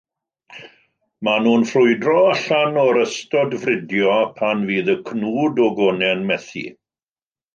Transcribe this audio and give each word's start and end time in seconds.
Maen 1.27 1.41
nhw'n 1.47 1.65
ffrwydro 1.71 2.15
allan 2.29 2.79
o'r 2.85 2.99
ystod 3.03 3.53
fridio 3.65 4.15
pan 4.41 4.65
fydd 4.71 4.91
y 4.97 4.97
cnwd 5.11 5.63
o 5.67 5.71
gonau'n 5.81 6.27
methu. 6.33 6.65